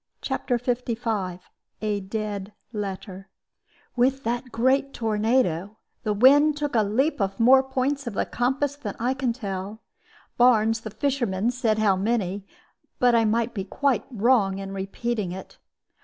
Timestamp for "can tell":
9.13-9.83